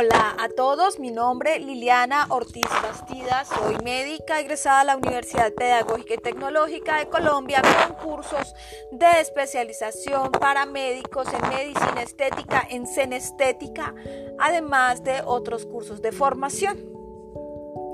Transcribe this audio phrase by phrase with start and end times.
[0.00, 6.14] Hola a todos, mi nombre Liliana Ortiz Bastida, soy médica egresada a la Universidad Pedagógica
[6.14, 8.54] y Tecnológica de Colombia con cursos
[8.92, 13.92] de especialización para médicos en medicina estética, en estética,
[14.38, 16.97] además de otros cursos de formación.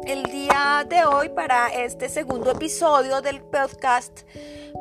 [0.06, 4.20] El día de hoy, para este segundo episodio del podcast,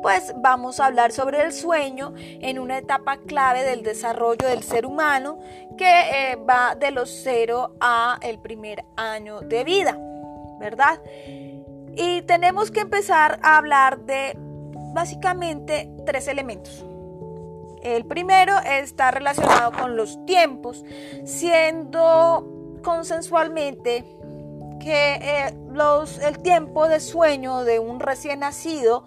[0.02, 4.84] pues vamos a hablar sobre el sueño en una etapa clave del desarrollo del ser
[4.84, 5.38] humano
[5.78, 9.98] que eh, va de los cero a el primer año de vida,
[10.60, 11.00] ¿verdad?
[11.96, 14.36] Y tenemos que empezar a hablar de
[14.92, 16.84] básicamente tres elementos.
[17.82, 20.84] El primero está relacionado con los tiempos,
[21.24, 24.04] siendo consensualmente
[24.78, 29.04] que eh, los, el tiempo de sueño de un recién nacido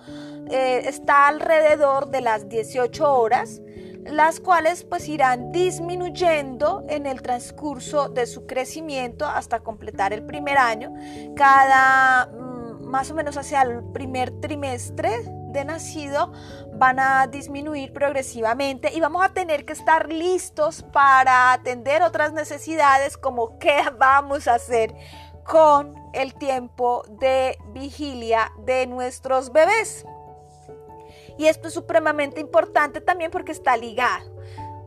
[0.49, 3.61] eh, está alrededor de las 18 horas,
[4.05, 10.57] las cuales pues irán disminuyendo en el transcurso de su crecimiento hasta completar el primer
[10.57, 10.93] año.
[11.35, 16.31] Cada mm, más o menos hacia el primer trimestre de nacido
[16.73, 23.17] van a disminuir progresivamente y vamos a tener que estar listos para atender otras necesidades
[23.17, 24.93] como qué vamos a hacer
[25.49, 30.05] con el tiempo de vigilia de nuestros bebés.
[31.37, 34.29] Y esto es supremamente importante también porque está ligado.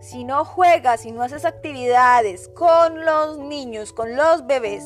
[0.00, 4.84] Si no juegas, si no haces actividades con los niños, con los bebés,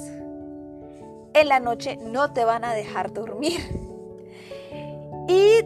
[1.35, 3.61] en la noche no te van a dejar dormir.
[5.27, 5.63] Y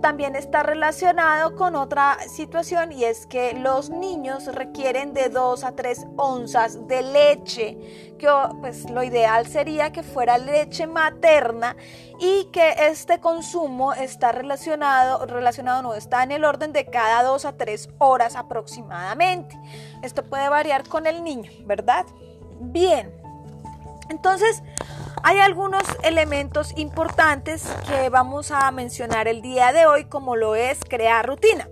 [0.00, 5.72] también está relacionado con otra situación y es que los niños requieren de 2 a
[5.72, 8.28] 3 onzas de leche, que
[8.60, 11.76] pues lo ideal sería que fuera leche materna
[12.18, 17.44] y que este consumo está relacionado, relacionado no, está en el orden de cada 2
[17.44, 19.58] a 3 horas aproximadamente.
[20.02, 22.06] Esto puede variar con el niño, ¿verdad?
[22.60, 23.20] Bien,
[24.10, 24.62] entonces,
[25.22, 30.80] hay algunos elementos importantes que vamos a mencionar el día de hoy, como lo es
[30.88, 31.68] crear rutina.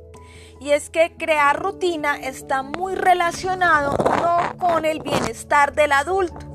[0.61, 6.47] Y es que crear rutina está muy relacionado no con el bienestar del adulto.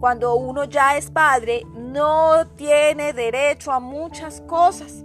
[0.00, 5.04] Cuando uno ya es padre, no tiene derecho a muchas cosas.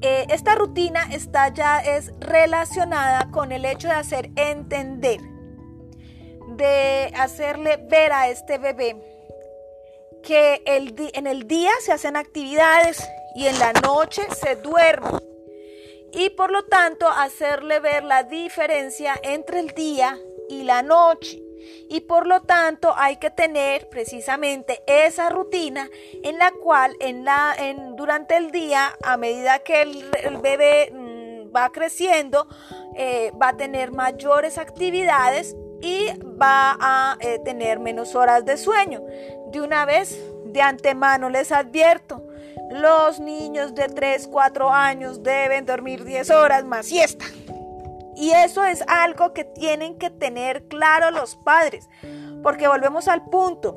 [0.00, 5.20] Eh, esta rutina está ya es relacionada con el hecho de hacer entender,
[6.56, 9.11] de hacerle ver a este bebé
[10.22, 13.02] que el en el día se hacen actividades
[13.34, 15.18] y en la noche se duerme.
[16.12, 20.18] Y por lo tanto hacerle ver la diferencia entre el día
[20.48, 21.42] y la noche.
[21.88, 25.88] Y por lo tanto hay que tener precisamente esa rutina
[26.22, 31.54] en la cual en la, en, durante el día, a medida que el, bebé mm,
[31.54, 32.46] va creciendo,
[32.96, 36.08] eh, va a tener mayores actividades y
[36.40, 39.02] va a eh, tener menos horas de sueño.
[39.52, 42.22] De una vez, de antemano les advierto,
[42.70, 47.26] los niños de 3, 4 años deben dormir 10 horas más siesta.
[48.16, 51.90] Y eso es algo que tienen que tener claro los padres,
[52.42, 53.76] porque volvemos al punto.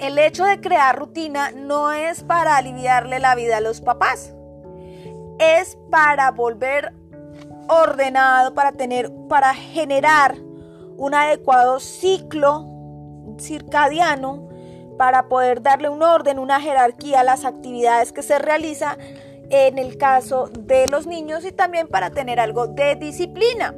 [0.00, 4.34] El hecho de crear rutina no es para aliviarle la vida a los papás,
[5.38, 6.92] es para volver
[7.68, 10.34] ordenado, para tener, para generar
[10.96, 12.66] un adecuado ciclo
[13.38, 14.48] circadiano
[14.98, 18.98] para poder darle un orden, una jerarquía a las actividades que se realizan
[19.50, 23.74] en el caso de los niños y también para tener algo de disciplina.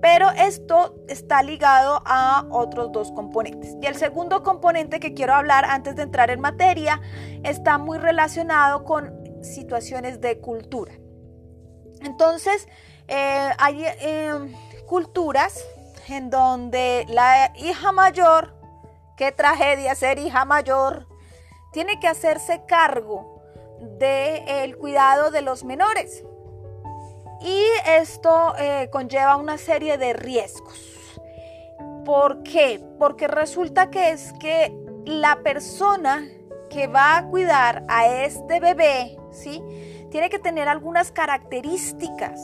[0.00, 3.76] Pero esto está ligado a otros dos componentes.
[3.82, 7.00] Y el segundo componente que quiero hablar antes de entrar en materia
[7.42, 9.12] está muy relacionado con
[9.42, 10.92] situaciones de cultura.
[12.00, 12.66] Entonces,
[13.08, 14.32] eh, hay eh,
[14.86, 15.62] culturas
[16.08, 18.59] en donde la hija mayor
[19.20, 21.06] Qué tragedia ser hija mayor.
[21.74, 23.42] Tiene que hacerse cargo
[23.98, 26.24] del cuidado de los menores.
[27.42, 31.20] Y esto eh, conlleva una serie de riesgos.
[32.06, 32.82] ¿Por qué?
[32.98, 34.74] Porque resulta que es que
[35.04, 36.26] la persona
[36.70, 39.62] que va a cuidar a este bebé, ¿sí?
[40.10, 42.40] Tiene que tener algunas características.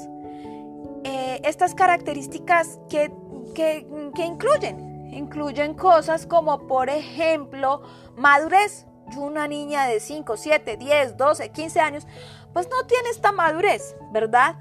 [1.04, 3.10] Eh, estas características que,
[3.54, 7.82] que, que incluyen incluyen cosas como por ejemplo
[8.16, 8.86] madurez.
[9.16, 12.06] Una niña de 5, 7, 10, 12, 15 años,
[12.52, 14.56] pues no tiene esta madurez, ¿verdad?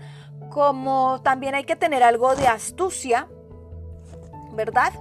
[0.51, 3.27] Como también hay que tener algo de astucia,
[4.51, 4.93] ¿verdad?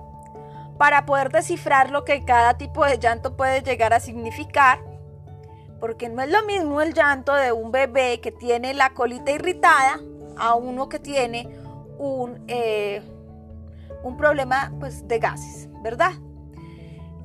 [0.79, 4.79] Para poder descifrar lo que cada tipo de llanto puede llegar a significar.
[5.79, 10.01] Porque no es lo mismo el llanto de un bebé que tiene la colita irritada
[10.39, 11.55] a uno que tiene
[11.99, 13.03] un, eh,
[14.05, 16.13] un problema pues, de gases, ¿verdad?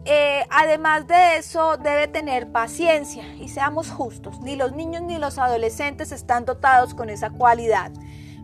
[0.05, 4.39] Eh, además de eso, debe tener paciencia y seamos justos.
[4.41, 7.91] Ni los niños ni los adolescentes están dotados con esa cualidad.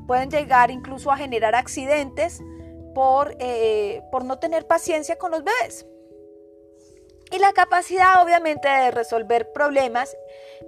[0.05, 2.43] Pueden llegar incluso a generar accidentes
[2.93, 5.87] por, eh, por no tener paciencia con los bebés.
[7.31, 10.15] Y la capacidad obviamente de resolver problemas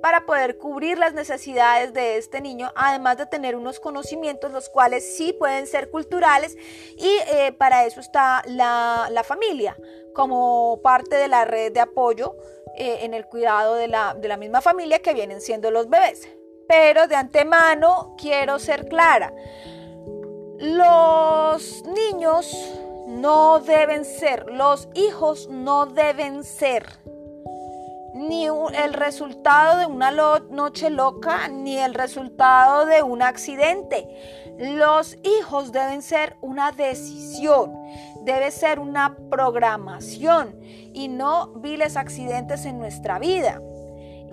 [0.01, 5.15] para poder cubrir las necesidades de este niño, además de tener unos conocimientos los cuales
[5.18, 6.57] sí pueden ser culturales
[6.98, 9.77] y eh, para eso está la, familia
[10.13, 12.36] como parte de la red de apoyo
[12.75, 16.27] eh, en el cuidado de la, de la misma familia que vienen siendo los bebés.
[16.68, 19.33] Pero de antemano quiero ser clara,
[20.60, 22.51] los niños
[23.07, 26.86] no deben ser, los hijos no deben ser
[28.18, 34.07] ni el resultado de una noche loca, ni el resultado de un accidente.
[34.57, 37.74] Los hijos deben ser una decisión,
[38.24, 40.56] debe ser una programación
[40.94, 43.62] y no viles accidentes en nuestra vida.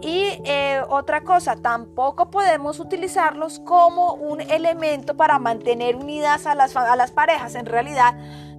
[0.00, 6.75] Y eh, otra cosa, tampoco podemos utilizarlos como un elemento para mantener unidas a las,
[6.77, 7.55] a las parejas.
[7.55, 8.15] En realidad,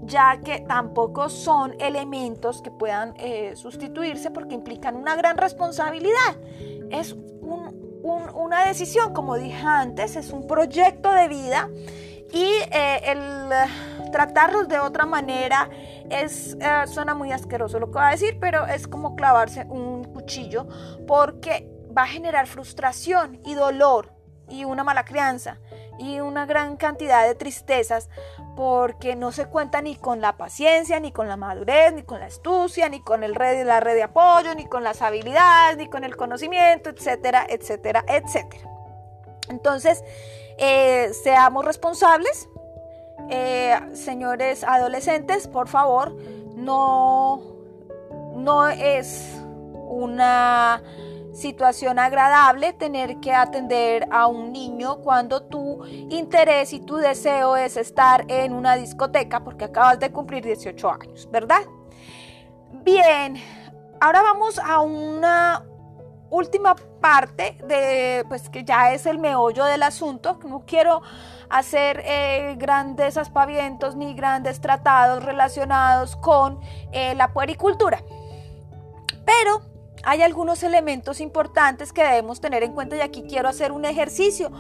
[0.06, 6.38] ya que tampoco son elementos que puedan eh, sustituirse porque implican una gran responsabilidad.
[6.92, 7.16] Es
[8.04, 11.69] una decisión, como dije antes, es un proyecto de vida
[12.31, 15.69] y eh, el tratarlos de otra manera
[16.10, 20.04] es, eh, suena muy asqueroso lo que voy a decir, pero es como clavarse un
[20.04, 20.68] cuchillo
[21.07, 24.13] porque va a generar frustración y dolor
[24.50, 25.60] y una mala crianza
[25.98, 28.10] y una gran cantidad de tristezas
[28.56, 32.28] porque no se cuenta ni con la paciencia, ni con la madurez, ni con la
[32.28, 36.04] astucia, ni con el red, la red de apoyo, ni con las habilidades, ni con
[36.04, 38.69] el conocimiento, etcétera, etcétera, etcétera.
[39.50, 40.04] Entonces,
[40.57, 42.48] eh, seamos responsables,
[43.30, 46.16] eh, señores adolescentes, por favor,
[46.56, 47.42] no,
[48.36, 49.42] no es
[49.88, 50.81] una
[51.35, 57.75] situación agradable tener que atender a un niño cuando tu interés y tu deseo es
[57.77, 61.61] estar en una discoteca porque acabas de cumplir 18 años, ¿verdad?
[62.83, 63.35] Bien,
[63.99, 65.65] ahora vamos a una
[66.29, 70.39] última parte de, pues que ya es el meollo del asunto.
[70.45, 71.01] No quiero
[71.49, 76.59] hacer eh, grandes aspavientos ni grandes tratados relacionados con
[76.91, 78.01] eh, la puericultura.
[79.25, 79.75] Pero
[80.06, 84.52] hay algunos elementos importantes que debemos tener en cuenta y aquí quiero hacer un ejercicio.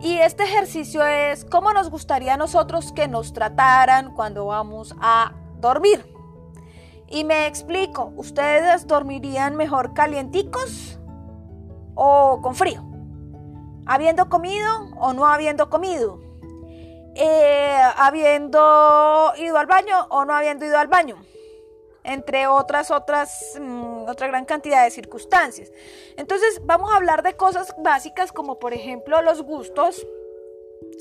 [0.00, 5.32] Y este ejercicio es cómo nos gustaría a nosotros que nos trataran cuando vamos a
[5.56, 6.06] dormir.
[7.08, 10.98] Y me explico, ¿ustedes dormirían mejor calienticos
[11.96, 12.84] o con frío?
[13.86, 16.20] ¿Habiendo comido o no habiendo comido?
[17.16, 21.16] Eh, ¿Habiendo ido al baño o no habiendo ido al baño?
[22.04, 25.72] Entre otras, otras, mm, otra gran cantidad de circunstancias.
[26.16, 30.06] Entonces vamos a hablar de cosas básicas como por ejemplo los gustos.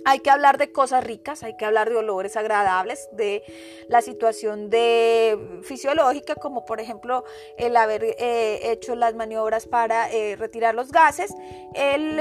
[0.06, 3.44] Hay que hablar de cosas ricas, hay que hablar de olores agradables, de
[3.88, 7.24] la situación de fisiológica, como por ejemplo
[7.58, 11.34] el haber eh, hecho las maniobras para eh, retirar los gases,
[11.74, 12.20] el,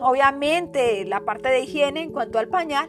[0.00, 2.88] obviamente la parte de higiene en cuanto al pañal,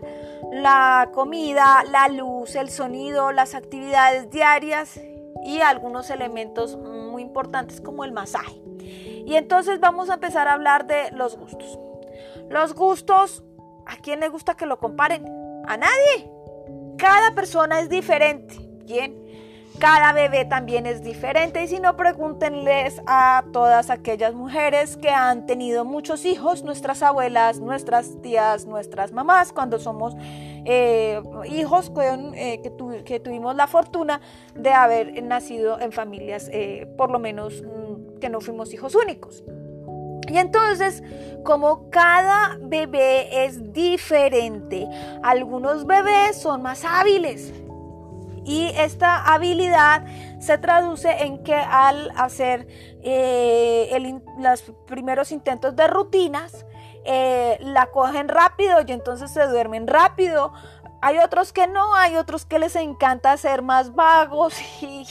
[0.51, 5.00] la comida, la luz, el sonido, las actividades diarias
[5.43, 8.61] y algunos elementos muy importantes como el masaje.
[9.25, 11.79] Y entonces vamos a empezar a hablar de los gustos.
[12.49, 13.43] Los gustos,
[13.85, 15.25] ¿a quién le gusta que lo comparen?
[15.65, 16.29] A nadie.
[16.97, 18.55] Cada persona es diferente.
[18.85, 19.23] Bien.
[19.80, 25.46] Cada bebé también es diferente y si no, pregúntenles a todas aquellas mujeres que han
[25.46, 30.15] tenido muchos hijos, nuestras abuelas, nuestras tías, nuestras mamás, cuando somos
[30.65, 31.92] eh, hijos
[32.36, 32.62] eh,
[33.06, 34.22] que, tuvimos la fortuna
[34.56, 39.44] de haber nacido en familias, eh, por lo menos mm, que no fuimos hijos únicos.
[40.30, 41.03] Y entonces,
[41.44, 44.88] como cada bebé es diferente,
[45.22, 47.53] algunos bebés son más hábiles,
[48.45, 50.03] y esta habilidad
[50.39, 52.67] se traduce en que al hacer
[54.38, 56.65] los primeros intentos de rutinas,
[57.05, 60.53] eh, la cogen rápido y entonces se duermen rápido.
[61.05, 65.05] Hay otros que no, hay otros que les encanta ser más vagos y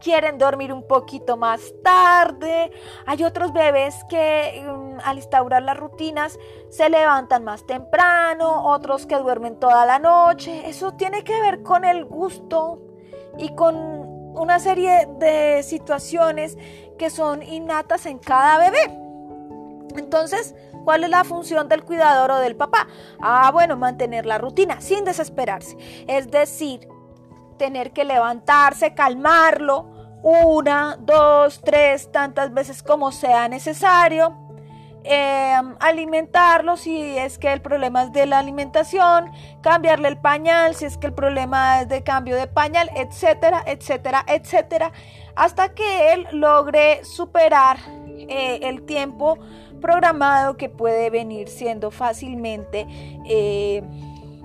[0.00, 2.72] quieren dormir un poquito más tarde.
[3.04, 6.38] Hay otros bebés que mm, al instaurar las rutinas
[6.70, 10.66] se levantan más temprano, otros que duermen toda la noche.
[10.66, 12.80] Eso tiene que ver con el gusto
[13.36, 16.56] y con una serie de situaciones
[16.98, 19.03] que son innatas en cada bebé.
[19.96, 22.86] Entonces, ¿Cuál es la función del cuidador o del papá?
[23.20, 25.76] Ah, bueno, mantener la rutina sin desesperarse.
[26.06, 26.86] Es decir,
[27.56, 29.90] tener que levantarse, calmarlo,
[30.22, 34.40] una, dos, tres, tantas veces como sea necesario.
[35.06, 40.86] Em, alimentarlo si es que el problema es de la alimentación, cambiarle el pañal si
[40.86, 44.92] es que el problema es de cambio de pañal, etcétera, etcétera, etcétera,
[45.36, 47.76] hasta que él logre superar
[48.16, 49.38] eh, el tiempo
[49.84, 52.86] programado que puede venir siendo fácilmente
[53.26, 53.82] eh,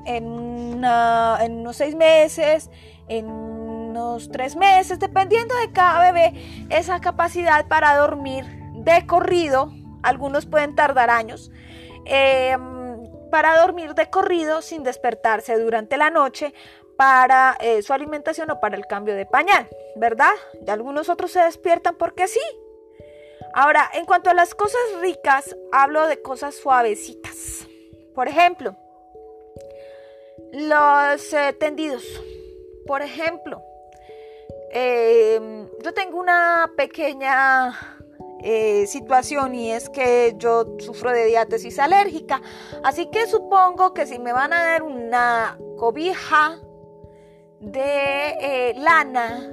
[0.05, 2.69] en, unos seis meses,
[3.07, 6.33] en unos tres meses, dependiendo de cada bebé,
[6.69, 8.43] esa capacidad para dormir
[8.73, 9.71] de corrido,
[10.03, 11.53] algunos pueden tardar años,
[12.03, 12.59] em,
[13.31, 16.53] para dormir de corrido sin despertarse durante la noche
[16.97, 20.33] para eh, su alimentación o para el cambio de pañal, ¿verdad?
[20.67, 22.41] Y algunos otros se despiertan porque sí.
[23.53, 27.67] Ahora, en cuanto a las cosas ricas, hablo de cosas suavecitas.
[28.13, 28.75] Por ejemplo,
[30.51, 32.03] los eh, tendidos.
[32.85, 33.61] Por ejemplo,
[34.71, 37.77] em, yo tengo una pequeña
[38.41, 42.41] eh, situación y es que yo sufro de diátesis alérgica.
[42.83, 46.59] Así que supongo que si me van a dar una cobija
[47.59, 49.51] de eh, lana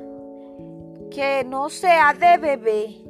[1.11, 3.06] que no sea de bebé,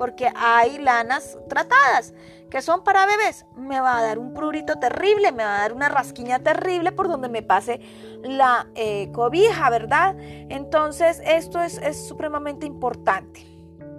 [0.00, 2.14] porque hay lanas tratadas
[2.48, 5.74] que son para bebés, me va a dar un prurito terrible, me va a dar
[5.74, 7.82] una rasquiña terrible por donde me pase
[8.22, 10.16] la eh, cobija, ¿verdad?
[10.18, 11.78] Entonces esto es,
[12.08, 13.46] supremamente importante.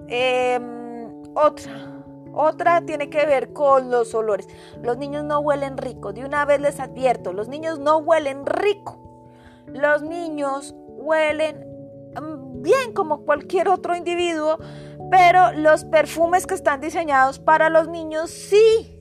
[0.07, 2.03] Em, otra,
[2.33, 4.47] otra tiene que ver con los olores.
[4.81, 8.97] Los niños no huelen rico, de una vez les advierto, los niños no huelen rico.
[9.67, 11.63] Los niños huelen
[12.61, 14.59] bien como cualquier otro individuo,
[15.09, 18.99] pero los perfumes que están diseñados para los niños sí.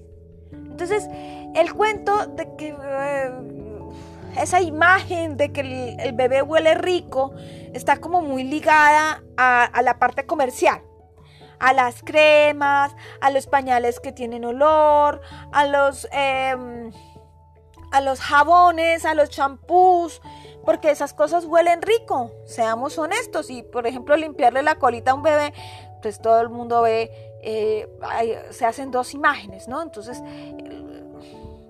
[0.53, 1.09] Entonces,
[1.55, 3.31] el cuento de que eh,
[4.37, 7.33] esa imagen de que el, bebé huele rico
[7.73, 10.83] está como muy ligada a, la parte comercial
[11.59, 15.21] a las cremas, a los pañales que tienen olor,
[15.53, 16.91] a los, em,
[17.93, 20.23] a los jabones, a los champús,
[20.65, 23.51] porque esas cosas huelen rico, seamos honestos.
[23.51, 25.53] Y por ejemplo, limpiarle la colita a un bebé
[26.01, 27.11] pues todo el mundo ve,
[27.43, 27.89] eh,
[28.51, 29.83] se hacen dos imágenes, ¿no?
[29.83, 30.23] Entonces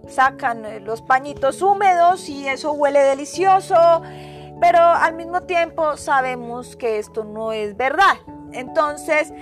[0.09, 4.03] sacan eh, los pañitos húmedos y eso huele delicioso,
[4.61, 8.17] pero al mismo tiempo sabemos que esto no es verdad.
[8.53, 9.33] Entonces,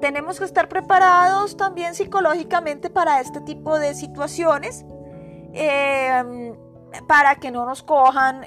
[0.00, 4.84] tenemos que estar preparados también psicológicamente para este tipo de situaciones,
[5.52, 6.54] em,
[7.06, 8.44] para que no nos cojan,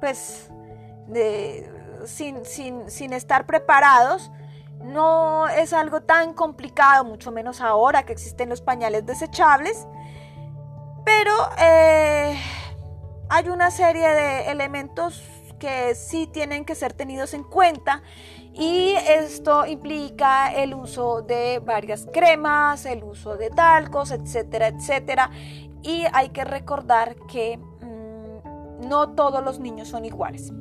[0.00, 0.50] pues,
[2.06, 4.30] sin, sin, sin estar preparados
[4.82, 9.86] no es algo tan complicado, mucho menos ahora que existen los pañales desechables,
[11.04, 12.38] pero eh,
[13.28, 15.22] hay una serie de elementos
[15.58, 18.02] que sí tienen que ser tenidos en cuenta
[18.52, 25.30] y esto implica el uso de varias cremas, el uso de talcos, etcétera, etcétera.
[25.82, 30.52] Y hay que recordar que mm, no todos los niños son iguales.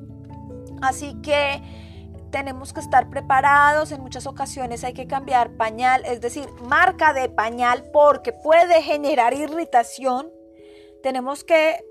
[0.81, 1.61] Así que
[2.31, 7.29] tenemos que estar preparados, en muchas ocasiones hay que cambiar pañal, es decir, marca de
[7.29, 10.31] pañal porque puede generar irritación.
[11.03, 11.85] Tenemos que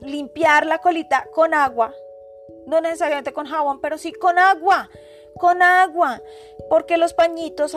[0.00, 1.94] limpiar la colita con agua,
[2.66, 4.90] no necesariamente con jabón, pero sí con agua,
[5.38, 6.20] con agua,
[6.68, 7.76] porque los pañitos,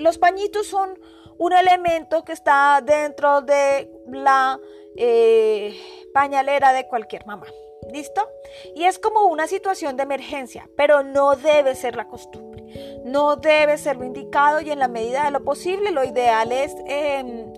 [0.00, 0.98] los pañitos son
[1.38, 4.58] un elemento que está dentro de la
[4.96, 5.76] eh,
[6.12, 7.46] pañalera de cualquier mamá.
[7.92, 8.28] ¿Listo?
[8.74, 12.64] Y es como una situación de emergencia, pero no debe ser la costumbre.
[13.04, 16.76] No debe ser lo indicado y en la medida de lo posible lo ideal es,
[16.86, 17.50] em,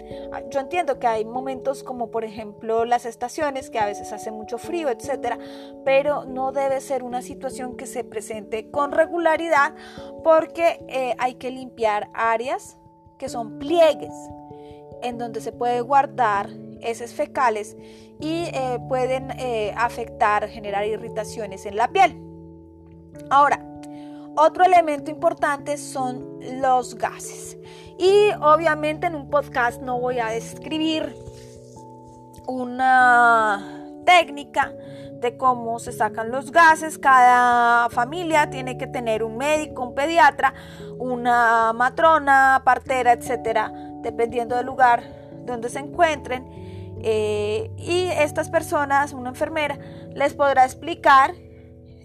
[0.51, 4.59] yo entiendo que hay momentos como por ejemplo las estaciones que a veces hace mucho
[4.59, 5.39] frío, etcétera,
[5.85, 9.75] pero no debe ser una situación que se presente con regularidad
[10.23, 12.77] porque eh, hay que limpiar áreas
[13.21, 14.15] que son pliegues
[15.03, 16.49] en donde se puede guardar
[16.81, 17.77] heces fecales
[18.19, 22.19] y eh, pueden eh, afectar, generar irritaciones en la piel.
[23.29, 23.63] Ahora,
[24.37, 27.59] otro elemento importante son los gases.
[27.99, 31.15] Y obviamente en un podcast no voy a describir
[32.47, 34.73] una técnica
[35.21, 36.99] de cómo se sacan los gases.
[36.99, 40.55] Cada familia tiene que tener un médico, un pediatra,
[40.99, 43.73] una matrona, partera, etcétera,
[44.03, 45.03] dependiendo del lugar
[45.45, 46.47] donde se encuentren
[47.03, 49.79] eh, y estas personas, una enfermera,
[50.15, 51.35] les podrá explicar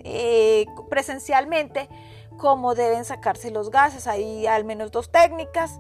[0.04, 1.90] eh, presencialmente
[2.38, 4.08] cómo deben sacarse los gases.
[4.08, 5.80] Hay al menos dos técnicas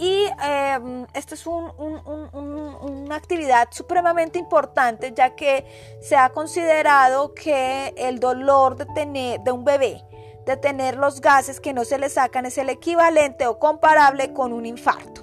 [0.00, 5.66] Y em, esta es una actividad supremamente importante ya que
[6.00, 10.04] se ha considerado que el dolor de, tener, de un bebé,
[10.46, 14.52] de tener los gases que no se le sacan, es el equivalente o comparable con
[14.52, 15.20] un infarto.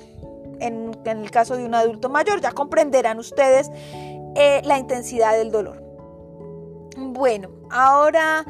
[0.59, 3.71] En, el caso de un adulto mayor, ya comprenderán ustedes
[4.35, 5.81] eh, la intensidad del dolor.
[6.97, 8.43] Bueno, ahora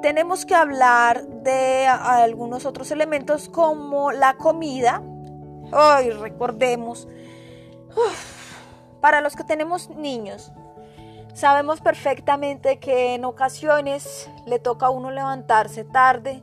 [0.00, 5.02] tenemos que hablar de algunos otros elementos como la comida,
[5.72, 7.08] Hoy recordemos,
[9.00, 10.52] para los que tenemos niños,
[11.34, 16.42] sabemos perfectamente que en ocasiones le toca a uno levantarse tarde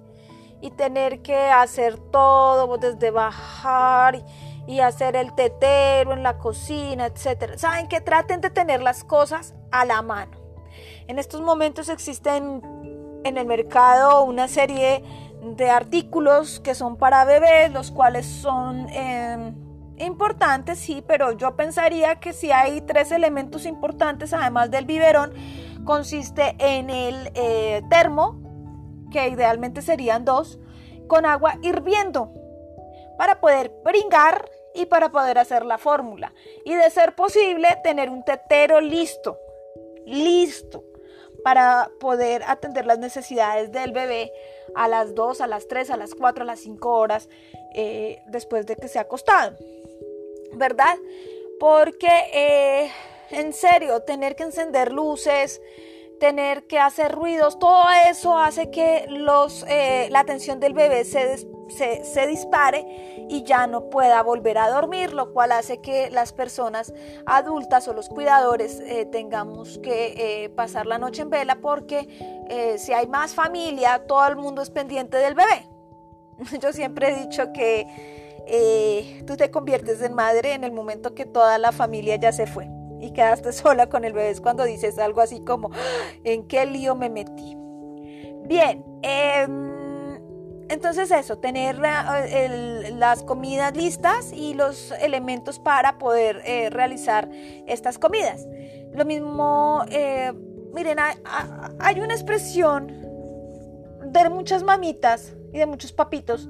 [0.60, 4.24] y tener que hacer todo desde bajar
[4.68, 7.58] y hacer el tetero en la cocina, etc.
[7.58, 10.38] Saben que traten de tener las cosas a la mano.
[11.08, 12.62] En estos momentos existen
[13.24, 15.04] en el mercado una serie
[15.44, 19.54] de artículos que son para bebés, los cuales son em,
[19.98, 25.34] importantes, sí, pero yo pensaría que si hay tres elementos importantes, además del biberón,
[25.86, 28.42] consiste en el eh, termo,
[29.12, 30.60] que idealmente serían dos,
[31.08, 32.34] con agua hirviendo,
[33.18, 36.34] para poder brincar y para poder hacer la fórmula.
[36.66, 39.38] Y de ser posible, tener un tetero listo,
[40.06, 40.84] listo
[41.44, 44.32] para poder atender las necesidades del bebé
[44.76, 47.30] a las 2, a las 3, a las 4, a las 5 horas
[47.74, 49.58] eh, después de que se ha acostado.
[50.54, 50.98] ¿Verdad?
[51.60, 52.92] Porque eh,
[53.32, 55.62] en serio, tener que encender luces,
[56.24, 61.36] tener que hacer ruidos, todo eso hace que los, eh, la atención del bebé se,
[61.68, 66.94] se, dispare y ya no pueda volver a dormir, lo cual hace que las personas
[67.26, 72.08] adultas o los cuidadores eh, tengamos que eh, pasar la noche en vela porque
[72.50, 75.68] eh, si hay más familia, todo el mundo es pendiente del bebé.
[76.62, 81.58] Yo siempre he dicho que tú te conviertes en madre en el momento que toda
[81.58, 82.73] la familia ya se fue
[83.04, 84.34] y quedaste sola con el bebé.
[84.42, 85.72] Cuando dices algo así como,
[86.24, 87.58] ¿en qué lío me metí?
[88.46, 89.48] Bien, eh,
[90.70, 97.30] entonces eso, tener las comidas listas y los elementos para poder eh, realizar
[97.68, 98.48] estas comidas.
[98.94, 100.32] Lo mismo, eh,
[100.74, 102.88] miren, hay, una expresión
[104.06, 106.50] de muchas mamitas y de muchos papitos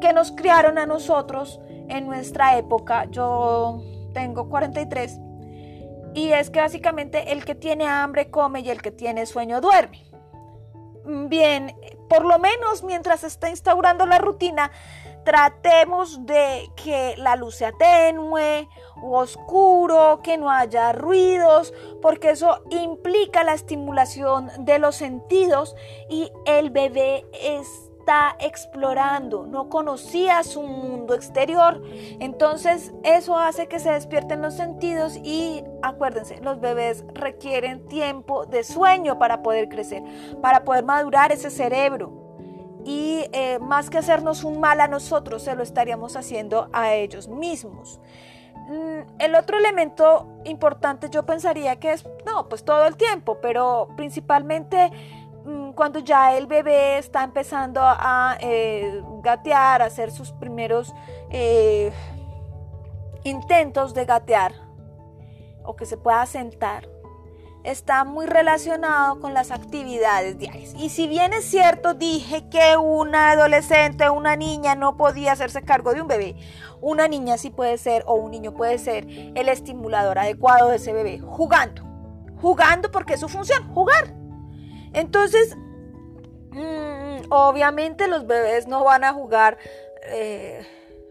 [0.00, 3.06] que nos criaron a nosotros en nuestra época.
[3.10, 5.20] Yo tengo 43
[6.14, 10.06] y es que básicamente el que tiene hambre come y el que tiene sueño duerme.
[11.04, 11.76] Bien,
[12.08, 14.70] por lo menos mientras se está instaurando la rutina,
[15.24, 18.68] tratemos de que la luz sea tenue
[19.02, 25.74] o oscuro, que no haya ruidos, porque eso implica la estimulación de los sentidos
[26.08, 31.82] y el bebé es está explorando, no conocía su mundo exterior.
[32.20, 38.62] Entonces eso hace que se despierten los sentidos y acuérdense, los bebés requieren tiempo de
[38.62, 40.02] sueño para poder crecer,
[40.42, 42.12] para poder madurar ese cerebro.
[42.84, 47.28] Y eh, más que hacernos un mal a nosotros, se lo estaríamos haciendo a ellos
[47.28, 48.00] mismos.
[48.68, 53.88] Mm, el otro elemento importante yo pensaría que es, no, pues todo el tiempo, pero
[53.96, 54.90] principalmente
[55.74, 60.94] cuando ya el bebé está empezando a eh, gatear, a hacer sus primeros
[61.30, 61.92] eh,
[63.24, 64.52] intentos de gatear
[65.64, 66.88] o que se pueda sentar,
[67.64, 70.74] está muy relacionado con las actividades diarias.
[70.76, 75.94] Y si bien es cierto, dije que una adolescente una niña no podía hacerse cargo
[75.94, 76.36] de un bebé,
[76.80, 80.92] una niña sí puede ser o un niño puede ser el estimulador adecuado de ese
[80.92, 81.82] bebé, jugando.
[82.40, 84.14] Jugando porque es su función, jugar.
[84.92, 85.56] Entonces,
[86.54, 89.58] mm, obviamente los bebés no van a jugar
[90.06, 90.66] eh,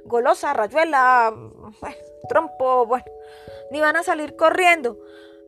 [0.05, 1.33] golosa, rayuela,
[2.29, 3.05] trompo, bueno,
[3.71, 4.97] ni van a salir corriendo.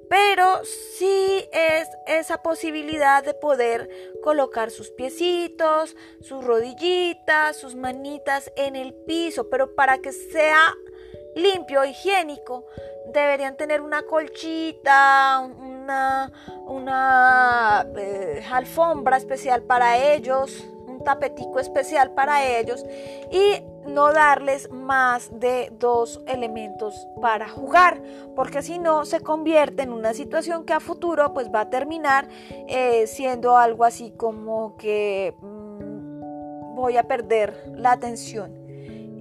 [0.08, 3.90] Pero sí es esa posibilidad de poder
[4.24, 10.76] colocar sus piecitos, sus rodillitas, sus manitas en el piso, pero para que sea
[11.36, 12.66] limpio, higiénico,
[13.08, 15.50] deberían tener una colchita,
[16.66, 22.86] una, eh, alfombra especial para ellos, un tapetico especial para ellos
[23.32, 28.02] y no darles más de dos elementos para jugar,
[28.36, 32.28] porque si no se convierte en una situación que a futuro pues va a terminar
[32.68, 38.66] eh, siendo algo así como que mm, voy a perder la atención.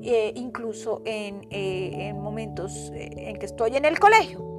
[0.06, 4.53] Eh, incluso en momentos en que estoy en el colegio.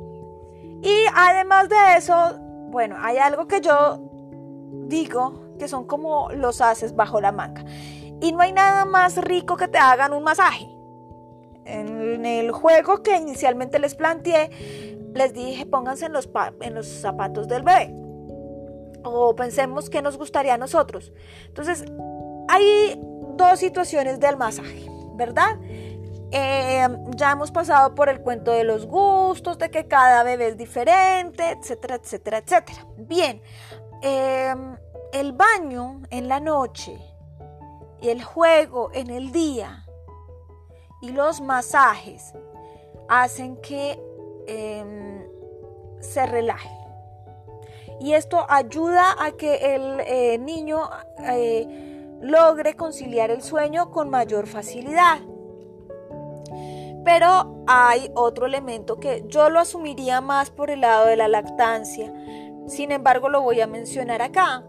[0.85, 2.37] Y además de eso,
[2.69, 3.99] bueno, hay algo que yo
[4.87, 7.65] digo que son como los haces bajo la manga.
[8.21, 10.69] Y no hay nada más rico que te hagan un masaje.
[11.65, 14.51] en el juego que inicialmente les planteé,
[15.15, 16.29] les dije pónganse en los,
[16.61, 17.91] en los zapatos del bebé.
[19.03, 21.11] O pensemos qué nos gustaría a nosotros.
[21.47, 21.83] Entonces,
[22.47, 23.01] hay
[23.35, 25.57] dos situaciones del masaje, ¿verdad?
[26.37, 30.57] Eh, ya hemos pasado por el cuento de los gustos, de que cada bebé es
[30.57, 32.85] diferente, etcétera, etcétera, etcétera.
[32.97, 33.41] Bien,
[34.01, 34.53] eh,
[35.13, 36.99] el baño en la noche
[38.01, 39.85] y el juego en el día
[41.01, 42.33] y los masajes
[43.07, 43.97] hacen que
[44.45, 45.23] em,
[46.01, 46.69] se relaje.
[48.01, 50.89] Y esto ayuda a que el eh, niño
[51.23, 55.19] eh, logre conciliar el sueño con mayor facilidad.
[57.05, 62.11] Pero hay otro elemento que yo lo asumiría más por el lado de la lactancia.
[62.67, 64.63] Sin embargo, lo voy a mencionar acá.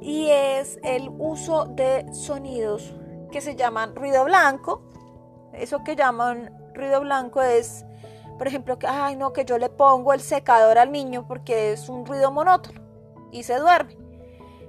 [0.00, 2.94] Y es el uso de sonidos
[3.30, 4.82] que se llaman ruido blanco.
[5.52, 7.84] Eso que llaman ruido blanco es,
[8.38, 11.90] por ejemplo, que, ay, no, que yo le pongo el secador al niño porque es
[11.90, 12.80] un ruido monótono
[13.30, 13.98] y se duerme.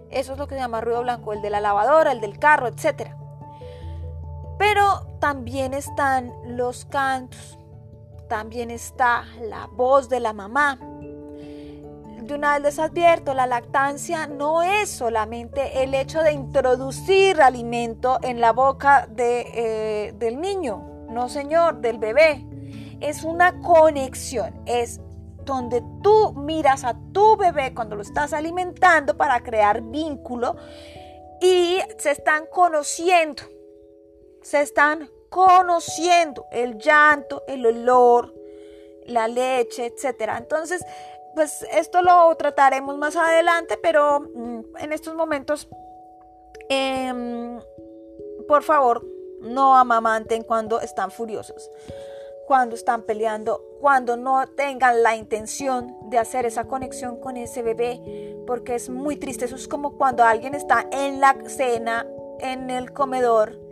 [0.09, 2.67] Eso es lo que se llama ruido blanco, el de la lavadora, el del carro,
[2.67, 3.11] etc.
[4.59, 7.57] Pero también están los cantos,
[8.27, 10.77] también está la voz de la mamá,
[12.21, 18.19] de una vez les advierto, la lactancia no es solamente el hecho de introducir alimento
[18.21, 22.45] en la boca de, eh, del niño, no señor, del bebé.
[22.99, 24.99] Es una conexión, es
[25.45, 30.57] donde tú miras a tu bebé cuando lo estás alimentando para crear vínculo
[31.39, 33.43] y se están conociendo,
[34.43, 38.33] se están conociendo el llanto, el olor,
[39.05, 40.37] la leche, etcétera.
[40.37, 40.85] Entonces,
[41.33, 45.67] pues esto lo trataremos más adelante, pero mm, en estos momentos,
[46.69, 47.59] em,
[48.47, 49.03] por favor,
[49.41, 51.69] no amamanten cuando están furiosos,
[52.47, 58.37] cuando están peleando, cuando no tengan la intención de hacer esa conexión con ese bebé,
[58.45, 59.45] porque es muy triste.
[59.45, 62.05] Eso es como cuando alguien está en la cena,
[62.39, 63.62] en el comedor,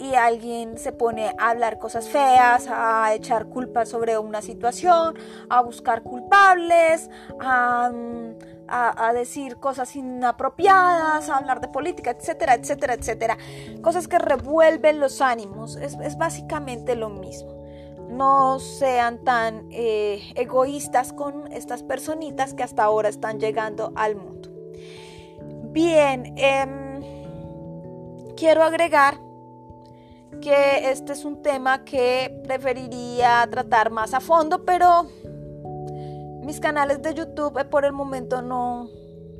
[0.00, 5.14] y alguien se pone a hablar cosas feas, a echar culpas sobre una situación,
[5.50, 7.92] a buscar culpables, a,
[9.12, 13.38] decir cosas inapropiadas, a hablar de política, etcétera, etcétera, etcétera.
[13.82, 15.76] Cosas que revuelven los ánimos.
[15.76, 17.52] Es, básicamente lo mismo.
[18.08, 24.48] No sean tan eh, egoístas con estas personitas que hasta ahora están llegando al mundo.
[25.72, 27.02] Bien, em,
[28.34, 29.29] quiero agregar
[30.40, 35.06] que este es un tema que preferiría tratar más a fondo, pero
[36.42, 38.88] mis canales de YouTube eh, por el momento no,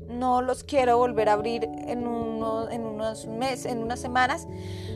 [0.08, 2.04] no los quiero volver a abrir en,
[2.70, 4.46] en unos meses, en unas semanas,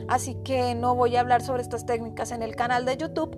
[0.07, 3.37] así que no voy a hablar sobre estas técnicas en el canal de YouTube.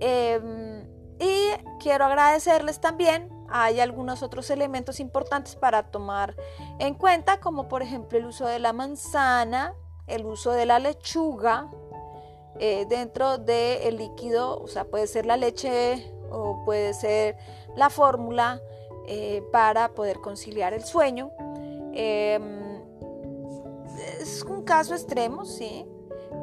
[0.00, 0.84] Em,
[1.20, 3.30] y quiero agradecerles también.
[3.48, 6.34] Hay algunos otros elementos importantes para tomar
[6.80, 9.74] en cuenta, como por ejemplo el uso de la manzana,
[10.06, 11.70] el uso de la lechuga,
[12.58, 17.36] eh, dentro del líquido, o sea, puede ser la leche o puede ser
[17.76, 18.60] la fórmula
[19.06, 21.30] eh, para poder conciliar el sueño.
[21.94, 22.82] Em,
[24.20, 25.86] es un caso extremo, sí,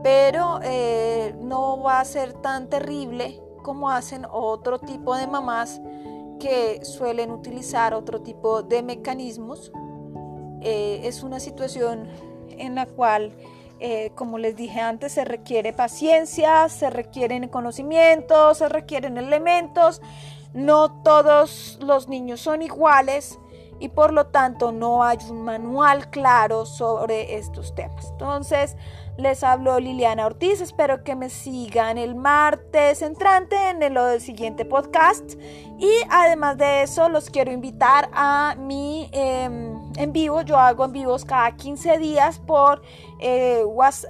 [0.04, 5.80] pero eh, no va a ser tan terrible como hacen otro tipo de mamás
[6.40, 9.72] que suelen utilizar otro tipo de mecanismos.
[10.62, 12.10] es una situación
[12.50, 13.34] en la cual
[13.80, 20.02] eh, como les dije antes, se requiere paciencia, se requieren conocimientos, se requieren elementos.
[20.54, 23.40] No todos los niños son iguales
[23.80, 28.10] y por lo tanto no hay un manual claro sobre estos temas.
[28.12, 28.76] Entonces,
[29.18, 35.34] les habló Liliana Ortiz, espero que me sigan el martes entrante en el, siguiente podcast
[35.78, 40.94] y además de eso los quiero invitar a mi em, en vivo, yo hago en
[40.94, 42.82] vivos cada 15 días por,
[43.20, 43.64] eh,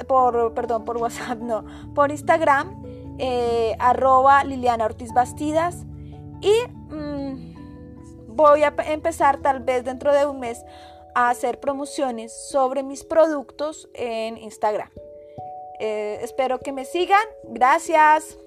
[0.07, 2.83] por, perdón, por WhatsApp, no, por Instagram,
[3.17, 5.85] eh, arroba Liliana Ortiz Bastidas
[6.41, 6.53] y
[6.93, 10.63] mm, voy a empezar tal vez dentro de un mes
[11.15, 14.89] a hacer promociones sobre mis productos en Instagram.
[15.79, 17.25] Eh, espero que me sigan.
[17.45, 18.37] Gracias.